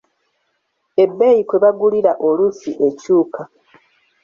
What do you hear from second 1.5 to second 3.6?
bagulira oluusi ekyuka.